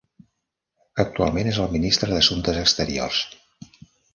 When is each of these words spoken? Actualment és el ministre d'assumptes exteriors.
Actualment 1.03 1.51
és 1.53 1.59
el 1.65 1.69
ministre 1.75 2.11
d'assumptes 2.15 2.61
exteriors. 2.63 3.21